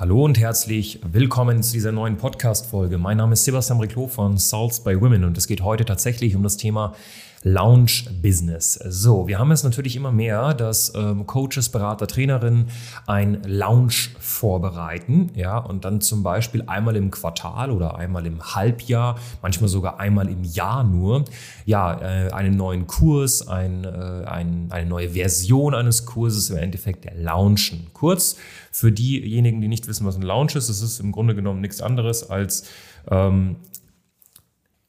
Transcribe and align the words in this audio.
Hallo 0.00 0.24
und 0.24 0.38
herzlich 0.38 0.98
willkommen 1.02 1.62
zu 1.62 1.74
dieser 1.74 1.92
neuen 1.92 2.16
Podcast-Folge. 2.16 2.96
Mein 2.96 3.18
Name 3.18 3.34
ist 3.34 3.44
Sebastian 3.44 3.80
Riclo 3.80 4.06
von 4.06 4.38
Salts 4.38 4.80
by 4.80 4.98
Women 4.98 5.24
und 5.24 5.36
es 5.36 5.46
geht 5.46 5.60
heute 5.60 5.84
tatsächlich 5.84 6.34
um 6.34 6.42
das 6.42 6.56
Thema 6.56 6.94
Lounge 7.42 8.04
Business. 8.20 8.74
So, 8.74 9.26
wir 9.26 9.38
haben 9.38 9.50
es 9.50 9.64
natürlich 9.64 9.96
immer 9.96 10.12
mehr, 10.12 10.52
dass 10.52 10.92
ähm, 10.94 11.26
Coaches, 11.26 11.70
Berater, 11.70 12.06
Trainerinnen 12.06 12.68
ein 13.06 13.42
Lounge 13.44 14.10
vorbereiten, 14.18 15.30
ja, 15.34 15.56
und 15.56 15.86
dann 15.86 16.02
zum 16.02 16.22
Beispiel 16.22 16.62
einmal 16.66 16.96
im 16.96 17.10
Quartal 17.10 17.70
oder 17.70 17.96
einmal 17.96 18.26
im 18.26 18.54
Halbjahr, 18.54 19.18
manchmal 19.40 19.68
sogar 19.70 19.98
einmal 19.98 20.28
im 20.28 20.44
Jahr 20.44 20.84
nur, 20.84 21.24
ja, 21.64 21.98
äh, 22.00 22.30
einen 22.30 22.58
neuen 22.58 22.86
Kurs, 22.86 23.48
ein, 23.48 23.84
äh, 23.84 23.88
ein, 24.26 24.66
eine 24.68 24.86
neue 24.86 25.10
Version 25.10 25.74
eines 25.74 26.04
Kurses, 26.04 26.50
im 26.50 26.58
Endeffekt 26.58 27.06
der 27.06 27.14
Launchen. 27.14 27.86
Kurz 27.94 28.36
für 28.70 28.92
diejenigen, 28.92 29.62
die 29.62 29.68
nicht 29.68 29.88
wissen, 29.88 30.06
was 30.06 30.16
ein 30.16 30.22
Lounge 30.22 30.52
ist, 30.56 30.68
es 30.68 30.82
ist 30.82 31.00
im 31.00 31.10
Grunde 31.10 31.34
genommen 31.34 31.62
nichts 31.62 31.80
anderes 31.80 32.28
als 32.28 32.64
ähm, 33.10 33.56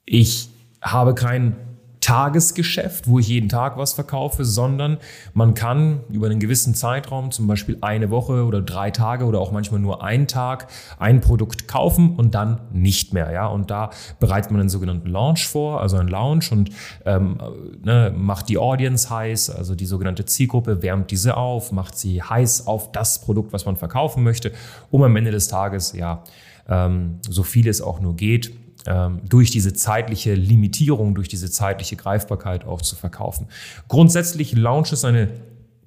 ich 0.06 0.50
habe 0.82 1.16
kein 1.16 1.56
Tagesgeschäft, 2.02 3.08
wo 3.08 3.20
ich 3.20 3.28
jeden 3.28 3.48
Tag 3.48 3.78
was 3.78 3.94
verkaufe, 3.94 4.44
sondern 4.44 4.98
man 5.34 5.54
kann 5.54 6.02
über 6.10 6.26
einen 6.26 6.40
gewissen 6.40 6.74
Zeitraum, 6.74 7.32
zum 7.32 7.48
Beispiel 7.48 7.78
eine 7.82 8.10
Woche 8.10 8.44
oder 8.44 8.62
drei 8.62 8.90
Tage 8.90 9.26
oder 9.26 9.40
auch 9.40 9.52
manchmal 9.52 9.80
nur 9.80 10.04
einen 10.04 10.28
Tag, 10.28 10.68
ein 10.98 11.22
Produkt 11.22 11.68
kaufen 11.68 12.16
und 12.16 12.34
dann 12.34 12.62
nicht 12.74 13.14
mehr. 13.14 13.32
Ja? 13.32 13.46
Und 13.46 13.70
da 13.70 13.92
bereitet 14.20 14.52
man 14.52 14.62
einen 14.62 14.70
sogenannten 14.70 15.10
Launch 15.10 15.48
vor, 15.48 15.80
also 15.80 15.98
ein 15.98 16.08
Launch 16.08 16.52
und 16.52 16.72
ähm, 17.06 17.38
ne, 17.84 18.12
macht 18.16 18.50
die 18.50 18.58
Audience 18.58 19.10
heiß, 19.10 19.52
also 19.52 19.76
die 19.76 19.86
sogenannte 19.86 20.26
Zielgruppe, 20.26 20.82
wärmt 20.82 21.12
diese 21.12 21.38
auf, 21.38 21.72
macht 21.72 21.98
sie 21.98 22.22
heiß 22.22 22.66
auf 22.66 22.92
das 22.92 23.22
Produkt, 23.22 23.54
was 23.54 23.66
man 23.66 23.78
verkaufen 23.78 24.24
möchte, 24.24 24.52
um 24.90 25.04
am 25.04 25.16
Ende 25.16 25.32
des 25.32 25.48
Tages 25.48 25.94
ja 25.94 26.24
ähm, 26.68 27.20
so 27.28 27.44
viel 27.44 27.68
es 27.68 27.82
auch 27.82 28.00
nur 28.00 28.16
geht, 28.16 28.52
durch 28.84 29.52
diese 29.52 29.74
zeitliche 29.74 30.34
Limitierung, 30.34 31.14
durch 31.14 31.28
diese 31.28 31.52
zeitliche 31.52 31.96
Greifbarkeit 31.96 32.66
auch 32.66 32.82
zu 32.82 32.96
verkaufen. 32.96 33.48
Grundsätzlich 33.88 34.54
Launch 34.54 34.92
ist 34.92 35.06
eine 35.06 35.30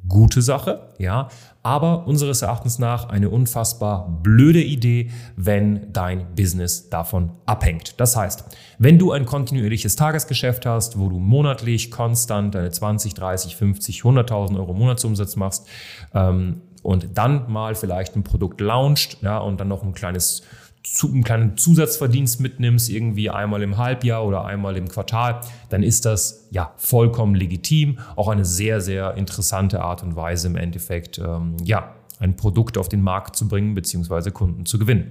gute 0.08 0.42
Sache, 0.42 0.90
ja, 0.98 1.28
aber 1.62 2.06
unseres 2.06 2.42
Erachtens 2.42 2.78
nach 2.78 3.08
eine 3.08 3.30
unfassbar 3.30 4.08
blöde 4.22 4.62
Idee, 4.62 5.10
wenn 5.36 5.92
dein 5.92 6.34
Business 6.34 6.90
davon 6.90 7.30
abhängt. 7.46 7.98
Das 7.98 8.16
heißt, 8.16 8.44
wenn 8.78 8.98
du 8.98 9.12
ein 9.12 9.24
kontinuierliches 9.24 9.96
Tagesgeschäft 9.96 10.66
hast, 10.66 10.98
wo 10.98 11.08
du 11.08 11.18
monatlich 11.18 11.90
konstant 11.90 12.54
deine 12.54 12.70
20, 12.70 13.14
30, 13.14 13.56
50, 13.56 14.02
100.000 14.02 14.56
Euro 14.58 14.74
Monatsumsatz 14.74 15.36
machst 15.36 15.66
ähm, 16.12 16.60
und 16.82 17.16
dann 17.16 17.50
mal 17.50 17.74
vielleicht 17.74 18.14
ein 18.14 18.24
Produkt 18.24 18.60
launcht 18.60 19.22
ja, 19.22 19.38
und 19.38 19.58
dann 19.58 19.68
noch 19.68 19.82
ein 19.82 19.94
kleines 19.94 20.42
zu, 20.84 21.08
einen 21.08 21.24
kleinen 21.24 21.56
Zusatzverdienst 21.56 22.40
mitnimmst, 22.40 22.90
irgendwie 22.90 23.30
einmal 23.30 23.62
im 23.62 23.78
Halbjahr 23.78 24.24
oder 24.24 24.44
einmal 24.44 24.76
im 24.76 24.88
Quartal, 24.88 25.40
dann 25.70 25.82
ist 25.82 26.04
das 26.04 26.46
ja 26.50 26.72
vollkommen 26.76 27.34
legitim. 27.34 27.98
Auch 28.16 28.28
eine 28.28 28.44
sehr, 28.44 28.80
sehr 28.80 29.14
interessante 29.14 29.80
Art 29.82 30.02
und 30.02 30.14
Weise 30.14 30.46
im 30.46 30.56
Endeffekt, 30.56 31.18
ähm, 31.18 31.56
ja, 31.64 31.94
ein 32.20 32.36
Produkt 32.36 32.78
auf 32.78 32.88
den 32.88 33.02
Markt 33.02 33.34
zu 33.34 33.48
bringen, 33.48 33.74
beziehungsweise 33.74 34.30
Kunden 34.30 34.66
zu 34.66 34.78
gewinnen. 34.78 35.10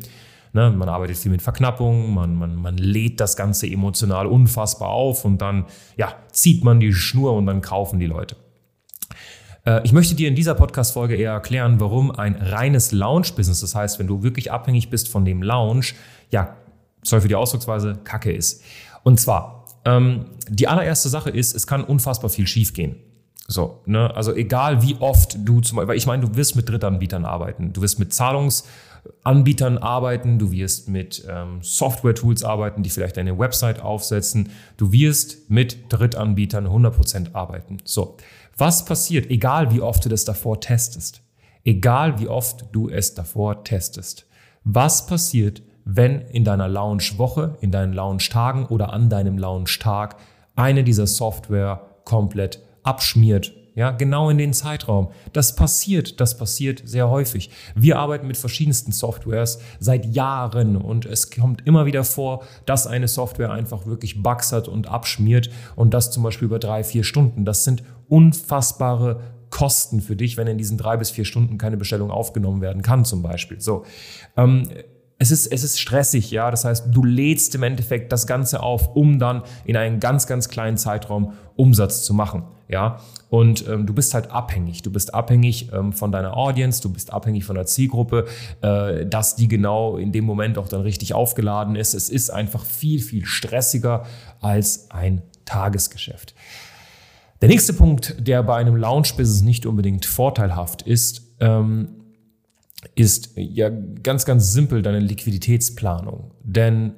Ne, 0.54 0.70
man 0.70 0.88
arbeitet 0.88 1.18
viel 1.18 1.32
mit 1.32 1.42
Verknappung, 1.42 2.14
man, 2.14 2.36
man, 2.36 2.56
man 2.56 2.78
lädt 2.78 3.20
das 3.20 3.36
Ganze 3.36 3.66
emotional 3.66 4.28
unfassbar 4.28 4.90
auf 4.90 5.26
und 5.26 5.42
dann 5.42 5.66
ja, 5.98 6.14
zieht 6.32 6.64
man 6.64 6.80
die 6.80 6.94
Schnur 6.94 7.34
und 7.34 7.48
dann 7.48 7.62
kaufen 7.62 8.00
die 8.00 8.06
Leute. 8.06 8.36
Äh, 9.66 9.82
ich 9.84 9.92
möchte 9.92 10.16
dir 10.16 10.28
in 10.28 10.36
dieser 10.36 10.56
Podcast-Folge 10.56 11.16
eher 11.16 11.32
erklären, 11.32 11.80
warum 11.80 12.12
ein 12.12 12.36
reines 12.36 12.92
Lounge-Business, 12.92 13.62
das 13.62 13.76
heißt, 13.76 14.00
wenn 14.00 14.08
du 14.08 14.24
wirklich 14.24 14.52
abhängig 14.52 14.90
bist 14.90 15.10
von 15.10 15.26
dem 15.26 15.42
Lounge, 15.42 15.88
ja, 16.30 16.56
sorry 17.04 17.22
für 17.22 17.28
die 17.28 17.36
Ausdrucksweise, 17.36 18.00
Kacke 18.04 18.32
ist. 18.32 18.64
Und 19.04 19.20
zwar, 19.20 19.66
ähm, 19.86 20.26
die 20.50 20.68
allererste 20.68 21.10
Sache 21.10 21.30
ist, 21.30 21.56
es 21.56 21.68
kann 21.68 21.84
unfassbar 21.84 22.30
viel 22.30 22.48
schiefgehen. 22.48 22.96
So, 23.54 23.82
ne? 23.86 24.14
Also 24.16 24.34
egal 24.34 24.82
wie 24.82 24.96
oft 25.00 25.38
du 25.38 25.62
zum 25.62 25.76
Beispiel, 25.76 25.90
weil 25.90 25.98
ich 25.98 26.08
meine, 26.08 26.26
du 26.26 26.36
wirst 26.36 26.56
mit 26.56 26.68
Drittanbietern 26.68 27.24
arbeiten, 27.24 27.72
du 27.72 27.84
wirst 27.84 28.00
mit 28.00 28.12
Zahlungsanbietern 28.12 29.78
arbeiten, 29.78 30.40
du 30.40 30.52
wirst 30.52 30.90
mit 30.90 31.24
ähm, 31.30 31.60
Software-Tools 31.62 32.44
arbeiten, 32.44 32.82
die 32.82 32.90
vielleicht 32.90 33.16
deine 33.18 33.38
Website 33.38 33.80
aufsetzen, 33.80 34.50
du 34.78 34.92
wirst 34.92 35.52
mit 35.52 35.78
Drittanbietern 35.90 36.66
100% 36.66 37.36
arbeiten. 37.36 37.78
So, 37.84 38.18
was 38.58 38.86
passiert, 38.86 39.30
egal 39.30 39.72
wie 39.72 39.82
oft 39.82 40.04
du 40.04 40.10
das 40.10 40.26
davor 40.26 40.60
testest? 40.60 41.22
Egal 41.64 42.20
wie 42.20 42.28
oft 42.28 42.66
du 42.72 42.90
es 42.90 43.14
davor 43.14 43.64
testest. 43.64 44.26
Was 44.64 45.06
passiert, 45.06 45.62
wenn 45.86 46.22
in 46.22 46.44
deiner 46.44 46.68
Launch-Woche, 46.68 47.56
in 47.62 47.70
deinen 47.70 47.94
Launch-Tagen 47.94 48.66
oder 48.66 48.92
an 48.94 49.10
deinem 49.10 49.38
Launch-Tag 49.38 50.16
eine 50.56 50.84
dieser 50.84 51.06
Software 51.06 51.82
komplett 52.04 52.60
abschmiert 52.84 53.54
ja, 53.76 53.92
genau 53.92 54.30
in 54.30 54.38
den 54.38 54.54
Zeitraum. 54.54 55.10
Das 55.34 55.56
passiert, 55.56 56.20
das 56.20 56.38
passiert 56.38 56.84
sehr 56.86 57.10
häufig. 57.10 57.50
Wir 57.76 57.98
arbeiten 57.98 58.28
mit 58.28 58.38
verschiedensten 58.38 58.92
Softwares 58.92 59.60
seit 59.80 60.06
Jahren 60.06 60.78
und 60.78 61.06
es 61.06 61.32
kommt 61.32 61.66
immer 61.66 61.86
wieder 61.86 62.04
vor, 62.04 62.44
dass 62.66 62.86
eine 62.86 63.08
Software 63.08 63.52
einfach 63.52 63.88
wirklich 63.88 64.22
Bugs 64.22 64.52
hat 64.52 64.68
und 64.68 64.88
abschmiert 64.88 65.50
und 65.76 65.94
das 65.94 66.12
zum 66.12 66.22
Beispiel 66.24 66.46
über 66.46 66.60
drei, 66.60 66.84
vier 66.84 67.04
Stunden. 67.04 67.46
Das 67.46 67.64
sind 67.64 67.84
unfassbare 68.10 69.22
Kosten 69.50 70.02
für 70.02 70.16
dich, 70.16 70.38
wenn 70.38 70.48
in 70.48 70.58
diesen 70.58 70.78
drei 70.78 70.98
bis 70.98 71.10
vier 71.10 71.26
Stunden 71.26 71.58
keine 71.58 71.78
Bestellung 71.78 72.12
aufgenommen 72.12 72.62
werden 72.62 72.82
kann, 72.82 73.06
zum 73.06 73.22
Beispiel. 73.22 73.60
So. 73.60 73.86
Ähm, 74.38 74.68
es 75.24 75.32
ist, 75.32 75.48
es 75.48 75.64
ist 75.64 75.80
stressig, 75.80 76.32
ja. 76.32 76.52
Das 76.52 76.66
heißt, 76.66 76.88
du 76.92 77.04
lädst 77.04 77.56
im 77.56 77.64
Endeffekt 77.64 78.12
das 78.12 78.28
Ganze 78.28 78.62
auf, 78.62 78.94
um 78.94 79.20
dann 79.20 79.44
in 79.64 79.78
einem 79.78 80.02
ganz, 80.02 80.28
ganz 80.28 80.50
kleinen 80.50 80.76
Zeitraum 80.76 81.34
Umsatz 81.56 82.04
zu 82.04 82.14
machen, 82.14 82.44
ja. 82.68 83.00
Und 83.30 83.66
ähm, 83.68 83.86
du 83.86 83.94
bist 83.94 84.14
halt 84.14 84.32
abhängig. 84.32 84.82
Du 84.82 84.92
bist 84.92 85.14
abhängig 85.14 85.72
ähm, 85.72 85.94
von 85.94 86.12
deiner 86.12 86.36
Audience, 86.36 86.82
du 86.82 86.92
bist 86.92 87.14
abhängig 87.14 87.46
von 87.46 87.56
der 87.56 87.66
Zielgruppe, 87.66 88.26
äh, 88.62 89.06
dass 89.06 89.36
die 89.38 89.48
genau 89.48 89.98
in 89.98 90.12
dem 90.12 90.26
Moment 90.26 90.58
auch 90.58 90.68
dann 90.68 90.82
richtig 90.82 91.14
aufgeladen 91.14 91.78
ist. 91.78 91.94
Es 91.94 92.10
ist 92.10 92.30
einfach 92.30 92.66
viel, 92.66 93.02
viel 93.02 93.26
stressiger 93.26 94.06
als 94.42 94.92
ein 94.92 95.22
Tagesgeschäft. 95.46 96.36
Der 97.42 97.50
nächste 97.50 97.74
Punkt, 97.74 98.16
der 98.20 98.44
bei 98.44 98.58
einem 98.58 98.76
Lounge-Business 98.76 99.42
nicht 99.42 99.66
unbedingt 99.66 100.06
vorteilhaft 100.06 100.82
ist, 100.82 101.22
ähm, 101.40 102.03
ist 102.96 103.32
ja 103.36 103.70
ganz, 103.70 104.26
ganz 104.26 104.54
simpel 104.54 104.82
deine 104.82 105.00
Liquiditätsplanung. 105.00 106.32
Denn 106.44 106.94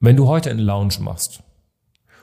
wenn 0.00 0.16
du 0.16 0.26
heute 0.28 0.50
einen 0.50 0.60
Lounge 0.60 0.94
machst 1.00 1.42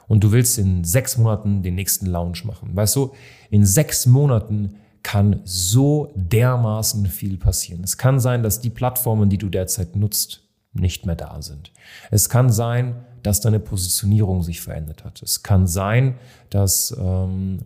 und 0.08 0.24
du 0.24 0.32
willst 0.32 0.58
in 0.58 0.84
sechs 0.84 1.18
Monaten 1.18 1.64
den 1.64 1.76
nächsten 1.76 2.06
Lounge 2.06 2.42
machen, 2.44 2.76
weißt 2.76 2.96
du, 2.96 3.14
in 3.50 3.66
sechs 3.66 4.06
Monaten 4.06 4.76
kann 5.04 5.42
so 5.46 6.12
dermaßen 6.16 7.08
viel 7.08 7.38
passieren. 7.38 7.84
Es 7.84 7.98
kann 7.98 8.20
sein, 8.20 8.44
dass 8.44 8.62
die 8.62 8.70
Plattformen, 8.70 9.30
die 9.30 9.38
du 9.38 9.50
derzeit 9.50 9.96
nutzt, 9.96 10.48
nicht 10.74 11.06
mehr 11.06 11.16
da 11.16 11.42
sind. 11.42 11.72
Es 12.12 12.30
kann 12.30 12.50
sein, 12.50 13.04
dass 13.24 13.42
deine 13.42 13.60
Positionierung 13.60 14.42
sich 14.42 14.62
verändert 14.62 15.04
hat. 15.04 15.22
Es 15.22 15.44
kann 15.44 15.68
sein, 15.68 16.16
dass 16.50 16.96
ähm, 16.98 17.60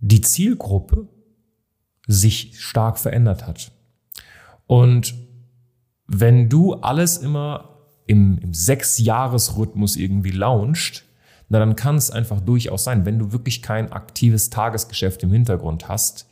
die 0.00 0.20
Zielgruppe 0.20 1.08
sich 2.06 2.60
stark 2.60 2.98
verändert 2.98 3.46
hat. 3.46 3.72
Und 4.66 5.14
wenn 6.06 6.48
du 6.48 6.74
alles 6.74 7.18
immer 7.18 7.76
im, 8.06 8.38
im 8.38 8.54
Sechs-Jahres-Rhythmus 8.54 9.96
irgendwie 9.96 10.30
launcht, 10.30 11.04
na 11.48 11.58
dann 11.58 11.76
kann 11.76 11.96
es 11.96 12.10
einfach 12.10 12.40
durchaus 12.40 12.84
sein, 12.84 13.04
wenn 13.04 13.18
du 13.18 13.32
wirklich 13.32 13.62
kein 13.62 13.92
aktives 13.92 14.50
Tagesgeschäft 14.50 15.22
im 15.22 15.32
Hintergrund 15.32 15.88
hast, 15.88 16.28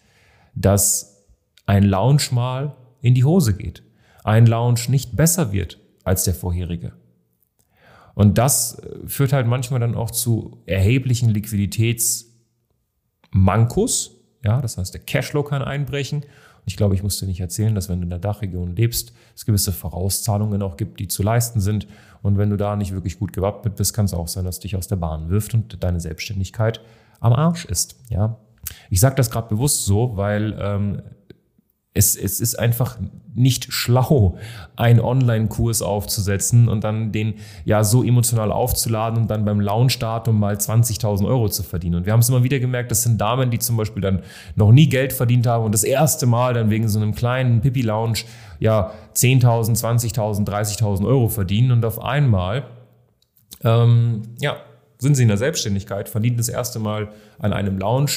dass 0.54 1.24
ein 1.66 1.84
Launch 1.84 2.32
mal 2.32 2.76
in 3.00 3.14
die 3.14 3.24
Hose 3.24 3.54
geht. 3.54 3.82
Ein 4.22 4.46
Launch 4.46 4.88
nicht 4.88 5.16
besser 5.16 5.52
wird 5.52 5.78
als 6.04 6.24
der 6.24 6.34
vorherige. 6.34 6.92
Und 8.14 8.38
das 8.38 8.78
äh, 8.78 9.06
führt 9.06 9.32
halt 9.32 9.46
manchmal 9.46 9.80
dann 9.80 9.94
auch 9.94 10.10
zu 10.10 10.62
erheblichen 10.66 11.30
Liquiditätsmankos, 11.30 14.16
ja, 14.44 14.61
das 14.61 14.79
heißt, 14.79 14.94
der 14.94 15.00
Cashflow 15.00 15.43
kann 15.43 15.62
einbrechen 15.62 16.25
Ich 16.67 16.76
glaube, 16.76 16.94
ich 16.94 17.02
muss 17.02 17.19
dir 17.19 17.26
nicht 17.26 17.41
erzählen, 17.41 17.75
dass 17.75 17.88
wenn 17.88 17.99
du 17.99 18.05
in 18.05 18.11
der 18.11 18.19
Dachregion 18.19 18.76
lebst, 18.76 19.12
es 19.35 19.44
gewisse 19.44 19.73
Vorauszahlungen 19.73 20.62
auch 20.62 20.76
gibt, 20.76 21.00
die 21.00 21.08
zu 21.08 21.23
leisten 21.23 21.61
sind. 21.61 21.87
Und 22.23 22.38
wenn 22.38 22.50
du 22.50 22.56
da 22.56 22.76
nicht 22.76 22.93
wirklich 22.93 23.19
gut 23.19 23.32
gewappnet 23.32 23.76
bist, 23.76 23.93
kann 23.94 24.06
es 24.06 24.14
auch 24.14 24.29
sein, 24.29 24.44
dass 24.44 24.61
dich 24.61 24.76
aus 24.76 24.88
der 24.88 24.96
Bahn 24.96 25.29
wirft 25.29 25.55
und 25.55 25.82
deine 25.82 26.00
Selbstständigkeit 26.00 26.81
am 27.20 27.32
Arsch 27.32 27.64
ist. 27.64 27.96
Ja, 28.08 28.38
ich 28.91 29.00
sage 29.00 29.14
das 29.17 29.31
gerade 29.31 29.49
bewusst 29.49 29.85
so, 29.85 30.17
weil 30.17 30.58
ähm, 30.61 31.02
es, 31.96 32.17
es 32.17 32.41
ist 32.41 32.58
einfach 32.58 32.99
nicht 33.35 33.73
schlau, 33.73 34.37
einen 34.75 34.99
Online-Kurs 34.99 35.81
aufzusetzen 35.81 36.69
und 36.69 36.82
dann 36.82 37.12
den 37.12 37.35
ja 37.64 37.85
so 37.85 38.02
emotional 38.02 38.50
aufzuladen 38.50 39.23
und 39.23 39.31
dann 39.31 39.44
beim 39.44 39.61
Launch-Datum 39.61 40.38
mal 40.38 40.56
20.000 40.56 41.25
Euro 41.25 41.49
zu 41.49 41.62
verdienen. 41.62 41.96
Und 41.96 42.06
wir 42.06 42.12
haben 42.12 42.20
es 42.20 42.29
immer 42.29 42.43
wieder 42.43 42.58
gemerkt, 42.58 42.91
das 42.91 43.05
sind 43.05 43.20
Damen, 43.20 43.50
die 43.50 43.61
zum 43.61 43.76
Beispiel 43.76 44.02
dann 44.02 44.23
noch 44.56 44.73
nie 44.73 44.88
Geld 44.88 45.12
verdient 45.12 45.46
haben 45.46 45.64
und 45.64 45.73
das 45.73 45.85
erste 45.85 46.26
Mal 46.26 46.55
dann 46.55 46.69
wegen 46.69 46.88
so 46.88 46.99
einem 46.99 47.14
kleinen 47.14 47.61
Pipi-Lounge 47.61 48.20
ja 48.58 48.93
10.000, 49.14 49.79
20.000, 49.81 50.49
30.000 50.49 51.06
Euro 51.06 51.29
verdienen 51.29 51.70
und 51.70 51.85
auf 51.85 52.02
einmal 52.02 52.64
ähm, 53.62 54.23
ja, 54.41 54.56
sind 54.99 55.14
sie 55.14 55.23
in 55.23 55.29
der 55.29 55.38
Selbstständigkeit, 55.38 56.08
verdienen 56.08 56.38
das 56.38 56.49
erste 56.49 56.81
Mal 56.81 57.12
an 57.38 57.52
einem 57.52 57.79
Lounge 57.79 58.11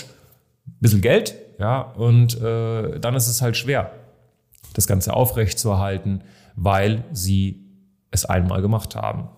ein 0.65 0.77
bisschen 0.79 1.01
Geld 1.01 1.35
ja, 1.59 1.81
und 1.81 2.39
äh, 2.41 2.99
dann 2.99 3.15
ist 3.15 3.27
es 3.27 3.41
halt 3.41 3.57
schwer, 3.57 3.91
das 4.73 4.87
Ganze 4.87 5.13
aufrechtzuerhalten, 5.13 6.23
weil 6.55 7.03
sie 7.11 7.65
es 8.11 8.25
einmal 8.25 8.61
gemacht 8.61 8.95
haben. 8.95 9.29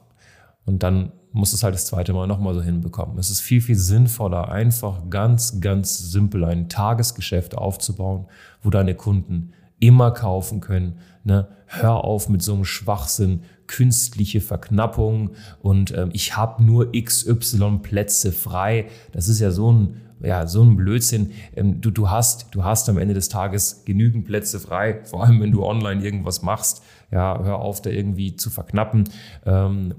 Und 0.66 0.84
dann 0.84 1.12
muss 1.32 1.54
es 1.54 1.64
halt 1.64 1.76
das 1.76 1.86
zweite 1.86 2.14
Mal 2.14 2.28
nochmal 2.28 2.54
so 2.54 2.62
hinbekommen. 2.62 3.18
Es 3.18 3.30
ist 3.30 3.42
viel, 3.42 3.62
viel 3.62 3.76
sinnvoller, 3.76 4.50
einfach 4.50 5.10
ganz, 5.10 5.62
ganz 5.62 5.98
simpel 6.12 6.44
ein 6.44 6.70
Tagesgeschäft 6.70 7.56
aufzubauen, 7.56 8.26
wo 8.64 8.70
deine 8.70 8.96
Kunden 8.96 9.54
immer 9.80 10.12
kaufen 10.12 10.60
können. 10.62 11.00
Ne? 11.24 11.48
Hör 11.66 12.04
auf 12.04 12.30
mit 12.30 12.42
so 12.42 12.54
einem 12.54 12.66
Schwachsinn, 12.66 13.44
künstliche 13.68 14.42
Verknappung 14.42 15.32
und 15.62 15.96
ähm, 15.96 16.10
ich 16.14 16.36
habe 16.36 16.64
nur 16.64 16.92
XY 16.92 17.80
Plätze 17.84 18.32
frei. 18.32 18.88
Das 19.12 19.28
ist 19.28 19.40
ja 19.40 19.52
so 19.52 19.72
ein 19.72 20.02
ja, 20.22 20.48
so 20.48 20.64
ein 20.64 20.76
Blödsinn. 20.76 21.32
Ähm, 21.56 21.82
du, 21.82 21.92
du, 21.92 22.10
hast, 22.10 22.48
du 22.52 22.64
hast 22.64 22.90
am 22.90 22.98
Ende 22.98 23.14
des 23.14 23.30
Tages 23.30 23.84
genügend 23.86 24.26
Plätze 24.26 24.60
frei, 24.60 25.02
vor 25.06 25.24
allem 25.24 25.40
wenn 25.42 25.52
du 25.52 25.64
online 25.64 26.04
irgendwas 26.04 26.42
machst. 26.42 26.84
Ja, 27.12 27.42
hör 27.42 27.60
auf, 27.60 27.82
da 27.82 27.90
irgendwie 27.90 28.36
zu 28.36 28.50
verknappen. 28.50 29.06
Ähm, 29.46 29.96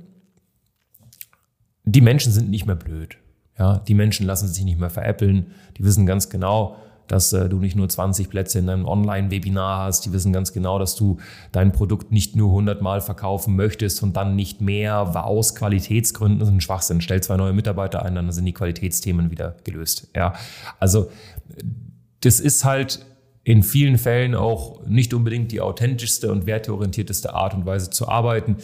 die 1.85 2.01
Menschen 2.01 2.33
sind 2.33 2.51
nicht 2.51 2.67
mehr 2.67 2.77
blöd. 2.77 3.17
Ja, 3.59 3.79
die 3.79 3.95
Menschen 3.95 4.27
lassen 4.27 4.49
sich 4.49 4.65
nicht 4.65 4.79
mehr 4.79 4.91
veräppeln. 4.91 5.53
Die 5.77 5.85
wissen 5.85 6.07
ganz 6.07 6.31
genau, 6.31 6.77
dass 7.11 7.33
äh, 7.33 7.49
du 7.49 7.59
nicht 7.59 7.77
nur 7.77 7.89
20 7.89 8.31
Plätze 8.31 8.59
in 8.59 8.67
deinem 8.67 8.87
Online-Webinar 8.87 9.85
hast. 9.85 10.07
Die 10.07 10.13
wissen 10.13 10.33
ganz 10.33 10.53
genau, 10.53 10.79
dass 10.79 10.95
du 10.95 11.19
dein 11.53 11.73
Produkt 11.73 12.13
nicht 12.13 12.37
nur 12.37 12.51
100 12.51 12.83
Mal 12.83 13.01
verkaufen 13.01 13.57
möchtest 13.57 14.03
und 14.03 14.17
dann 14.17 14.37
nicht 14.37 14.61
mehr 14.61 15.25
aus 15.25 15.55
Qualitätsgründen. 15.55 16.39
Das 16.39 16.49
ist 16.49 16.55
ein 16.55 16.61
Schwachsinn. 16.61 17.01
Stell 17.01 17.23
zwei 17.23 17.37
neue 17.37 17.53
Mitarbeiter 17.53 18.05
ein, 18.05 18.15
dann 18.15 18.31
sind 18.31 18.45
die 18.45 18.53
Qualitätsthemen 18.53 19.31
wieder 19.31 19.57
gelöst. 19.65 20.09
Ja, 20.15 20.35
also 20.79 21.11
das 22.21 22.39
ist 22.39 22.65
halt 22.65 23.05
in 23.43 23.63
vielen 23.63 23.99
Fällen 23.99 24.35
auch 24.35 24.87
nicht 24.87 25.15
unbedingt 25.15 25.51
die 25.51 25.61
authentischste 25.61 26.31
und 26.31 26.47
werteorientierteste 26.47 27.35
Art 27.35 27.55
und 27.55 27.67
Weise 27.67 27.91
zu 27.91 28.09
arbeiten 28.09 28.57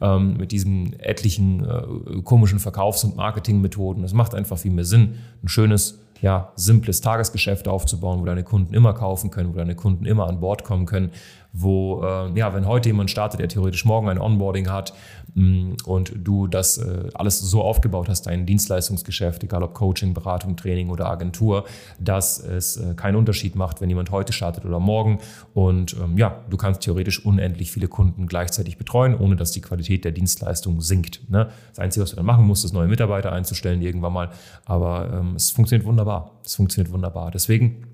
ähm, 0.00 0.36
mit 0.36 0.52
diesen 0.52 0.98
etlichen 1.00 1.64
äh, 1.64 2.22
komischen 2.22 2.58
Verkaufs- 2.58 3.04
und 3.04 3.16
Marketingmethoden. 3.16 4.02
Das 4.02 4.12
macht 4.12 4.34
einfach 4.34 4.58
viel 4.58 4.72
mehr 4.72 4.84
Sinn. 4.84 5.14
Ein 5.42 5.48
schönes 5.48 6.03
ja, 6.24 6.52
simples 6.56 7.02
Tagesgeschäft 7.02 7.68
aufzubauen, 7.68 8.22
wo 8.22 8.24
deine 8.24 8.44
Kunden 8.44 8.72
immer 8.72 8.94
kaufen 8.94 9.30
können, 9.30 9.52
wo 9.52 9.58
deine 9.58 9.74
Kunden 9.74 10.06
immer 10.06 10.26
an 10.26 10.40
Bord 10.40 10.64
kommen 10.64 10.86
können, 10.86 11.10
wo, 11.56 12.02
äh, 12.02 12.36
ja, 12.36 12.52
wenn 12.52 12.66
heute 12.66 12.88
jemand 12.88 13.10
startet, 13.10 13.38
der 13.38 13.48
theoretisch 13.48 13.84
morgen 13.84 14.08
ein 14.08 14.18
Onboarding 14.18 14.70
hat 14.70 14.92
mh, 15.34 15.44
mm, 15.44 15.76
und 15.86 16.12
du 16.16 16.48
das 16.48 16.78
äh, 16.78 17.08
alles 17.14 17.38
so 17.38 17.62
aufgebaut 17.62 18.08
hast, 18.08 18.22
dein 18.22 18.44
Dienstleistungsgeschäft, 18.44 19.44
egal 19.44 19.62
ob 19.62 19.72
Coaching, 19.72 20.14
Beratung, 20.14 20.56
Training 20.56 20.90
oder 20.90 21.08
Agentur, 21.08 21.64
dass 22.00 22.40
es 22.40 22.76
äh, 22.76 22.94
keinen 22.94 23.14
Unterschied 23.14 23.54
macht, 23.54 23.80
wenn 23.80 23.88
jemand 23.88 24.10
heute 24.10 24.32
startet 24.32 24.64
oder 24.64 24.80
morgen. 24.80 25.20
Und 25.54 25.96
ähm, 26.02 26.18
ja, 26.18 26.40
du 26.50 26.56
kannst 26.56 26.80
theoretisch 26.80 27.24
unendlich 27.24 27.70
viele 27.70 27.86
Kunden 27.86 28.26
gleichzeitig 28.26 28.76
betreuen, 28.76 29.16
ohne 29.16 29.36
dass 29.36 29.52
die 29.52 29.60
Qualität 29.60 30.04
der 30.04 30.12
Dienstleistung 30.12 30.80
sinkt. 30.80 31.30
Ne? 31.30 31.50
Das 31.70 31.78
Einzige, 31.78 32.02
was 32.02 32.10
du 32.10 32.16
dann 32.16 32.26
machen 32.26 32.46
musst, 32.46 32.64
ist 32.64 32.72
neue 32.72 32.88
Mitarbeiter 32.88 33.30
einzustellen 33.30 33.80
irgendwann 33.80 34.12
mal. 34.12 34.30
Aber 34.64 35.08
ähm, 35.12 35.36
es 35.36 35.52
funktioniert 35.52 35.86
wunderbar. 35.86 36.32
Es 36.44 36.56
funktioniert 36.56 36.92
wunderbar. 36.92 37.30
Deswegen 37.30 37.93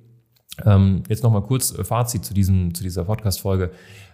ähm, 0.65 1.03
jetzt 1.09 1.23
nochmal 1.23 1.43
kurz 1.43 1.77
äh, 1.77 1.85
Fazit 1.85 2.25
zu, 2.25 2.35
diesem, 2.35 2.75
zu 2.75 2.83
dieser 2.83 3.05
Podcast-Folge. 3.05 3.71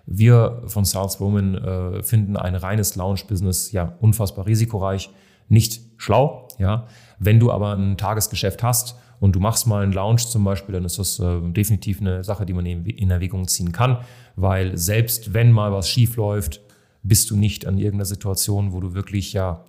Wir 0.06 0.62
von 0.66 0.84
Saleswoman 0.84 1.54
äh, 1.56 2.02
finden 2.02 2.36
ein 2.36 2.54
reines 2.54 2.96
Lounge-Business 2.96 3.72
ja 3.72 3.96
unfassbar 4.00 4.46
risikoreich, 4.46 5.10
nicht 5.48 5.80
schlau. 5.96 6.48
Ja, 6.58 6.86
wenn 7.18 7.40
du 7.40 7.50
aber 7.50 7.76
ein 7.76 7.96
Tagesgeschäft 7.96 8.62
hast 8.62 8.96
und 9.20 9.34
du 9.34 9.40
machst 9.40 9.66
mal 9.66 9.82
einen 9.82 9.92
Lounge 9.92 10.18
zum 10.18 10.44
Beispiel, 10.44 10.74
dann 10.74 10.84
ist 10.84 10.98
das 10.98 11.18
äh, 11.18 11.40
definitiv 11.50 12.00
eine 12.00 12.22
Sache, 12.24 12.46
die 12.46 12.52
man 12.52 12.66
in 12.66 13.10
Erwägung 13.10 13.48
ziehen 13.48 13.72
kann, 13.72 13.98
weil 14.36 14.76
selbst 14.76 15.34
wenn 15.34 15.52
mal 15.52 15.72
was 15.72 15.88
schief 15.88 16.16
läuft, 16.16 16.60
bist 17.02 17.30
du 17.30 17.36
nicht 17.36 17.66
an 17.66 17.78
irgendeiner 17.78 18.04
Situation, 18.04 18.72
wo 18.72 18.80
du 18.80 18.94
wirklich 18.94 19.32
ja 19.32 19.64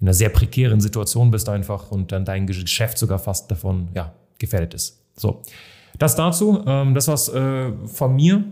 in 0.00 0.06
einer 0.06 0.14
sehr 0.14 0.28
prekären 0.28 0.80
Situation 0.80 1.30
bist 1.30 1.48
einfach 1.48 1.90
und 1.90 2.12
dann 2.12 2.24
dein 2.24 2.46
Geschäft 2.46 2.98
sogar 2.98 3.18
fast 3.18 3.50
davon 3.50 3.88
ja 3.94 4.12
gefährdet 4.38 4.74
ist. 4.74 5.02
So. 5.16 5.42
Das 5.98 6.14
dazu, 6.14 6.62
ähm, 6.66 6.94
das 6.94 7.08
war's 7.08 7.28
äh, 7.28 7.72
von 7.86 8.14
mir. 8.14 8.44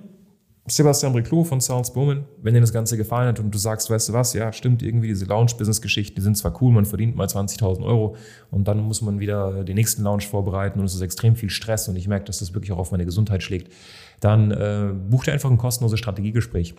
Sebastian 0.69 1.13
Briclot 1.13 1.47
von 1.47 1.61
Sounds 1.61 1.93
Bowman. 1.93 2.25
Wenn 2.43 2.55
dir 2.55 2.61
das 2.61 2.73
Ganze 2.73 2.97
gefallen 2.97 3.29
hat 3.29 3.39
und 3.39 3.55
du 3.55 3.59
sagst, 3.59 3.89
weißt 3.89 4.09
du 4.09 4.15
was, 4.15 4.33
ja, 4.33 4.53
stimmt 4.53 4.83
irgendwie, 4.83 5.07
diese 5.07 5.25
Lounge-Business-Geschichten, 5.27 6.17
die 6.17 6.23
sind 6.23 6.37
zwar 6.37 6.61
cool, 6.61 6.73
man 6.73 6.85
verdient 6.85 7.15
mal 7.15 7.29
20.000 7.29 7.85
Euro 7.85 8.17
und 8.51 8.67
dann 8.67 8.81
muss 8.81 9.01
man 9.01 9.21
wieder 9.21 9.63
den 9.63 9.77
nächsten 9.77 10.03
Lounge 10.03 10.23
vorbereiten 10.23 10.81
und 10.81 10.87
es 10.87 10.95
ist 10.95 11.03
extrem 11.03 11.37
viel 11.37 11.51
Stress 11.51 11.89
und 11.89 11.95
ich 11.95 12.09
merke, 12.09 12.25
dass 12.25 12.41
das 12.41 12.53
wirklich 12.53 12.73
auch 12.73 12.79
auf 12.79 12.91
meine 12.91 13.05
Gesundheit 13.05 13.45
schlägt, 13.45 13.73
dann 14.19 14.51
äh, 14.51 14.93
buch 15.09 15.23
dir 15.23 15.33
einfach 15.33 15.53
ein 15.53 15.59
kostenloses 15.59 16.01
Strategiegespräch 16.01 16.75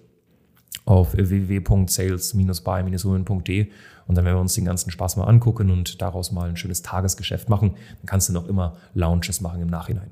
auf 0.84 1.14
www.sales-by-women.de 1.14 3.68
und 4.08 4.18
dann 4.18 4.25
werden 4.25 4.36
wir 4.36 4.42
uns 4.42 4.56
den 4.56 4.66
ganzen 4.66 4.92
Spaß 4.92 5.16
mal 5.16 5.24
angucken 5.25 5.72
und 5.72 6.02
daraus 6.02 6.34
mal 6.34 6.50
ein 6.50 6.58
schönes 6.58 6.81
Tagesgeschäft 6.81 7.48
machen. 7.48 7.72
Dann 7.72 8.06
kannst 8.06 8.28
du 8.28 8.34
noch 8.34 8.50
immer 8.50 8.75
Lounges 8.94 9.40
machen 9.40 9.62
im 9.62 9.69
Nachhinein. 9.69 10.12